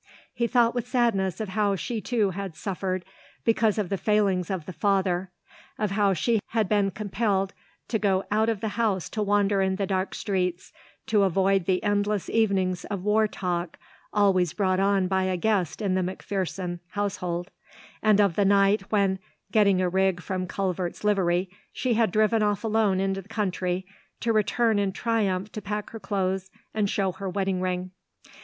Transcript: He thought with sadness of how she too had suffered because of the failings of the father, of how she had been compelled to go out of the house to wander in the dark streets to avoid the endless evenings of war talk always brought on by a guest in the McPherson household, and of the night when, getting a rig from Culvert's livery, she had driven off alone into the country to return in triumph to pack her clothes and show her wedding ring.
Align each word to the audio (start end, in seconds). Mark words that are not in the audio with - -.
He 0.33 0.47
thought 0.47 0.73
with 0.73 0.87
sadness 0.87 1.39
of 1.39 1.49
how 1.49 1.75
she 1.75 2.01
too 2.01 2.31
had 2.31 2.55
suffered 2.55 3.05
because 3.45 3.77
of 3.77 3.89
the 3.89 3.99
failings 3.99 4.49
of 4.49 4.65
the 4.65 4.73
father, 4.73 5.29
of 5.77 5.91
how 5.91 6.13
she 6.15 6.39
had 6.47 6.67
been 6.67 6.89
compelled 6.89 7.53
to 7.89 7.99
go 7.99 8.23
out 8.31 8.49
of 8.49 8.61
the 8.61 8.69
house 8.81 9.09
to 9.11 9.21
wander 9.21 9.61
in 9.61 9.75
the 9.75 9.85
dark 9.85 10.15
streets 10.15 10.73
to 11.05 11.21
avoid 11.21 11.65
the 11.65 11.83
endless 11.83 12.31
evenings 12.31 12.83
of 12.85 13.03
war 13.03 13.27
talk 13.27 13.77
always 14.11 14.53
brought 14.53 14.79
on 14.79 15.07
by 15.07 15.25
a 15.25 15.37
guest 15.37 15.83
in 15.83 15.93
the 15.93 16.01
McPherson 16.01 16.79
household, 16.93 17.51
and 18.01 18.19
of 18.19 18.35
the 18.35 18.43
night 18.43 18.91
when, 18.91 19.19
getting 19.51 19.81
a 19.83 19.87
rig 19.87 20.19
from 20.19 20.47
Culvert's 20.47 21.03
livery, 21.03 21.47
she 21.71 21.93
had 21.93 22.11
driven 22.11 22.41
off 22.41 22.63
alone 22.63 22.99
into 22.99 23.21
the 23.21 23.29
country 23.29 23.85
to 24.19 24.33
return 24.33 24.79
in 24.79 24.93
triumph 24.93 25.51
to 25.51 25.61
pack 25.61 25.91
her 25.91 25.99
clothes 25.99 26.49
and 26.73 26.89
show 26.89 27.11
her 27.11 27.29
wedding 27.29 27.61
ring. 27.61 27.91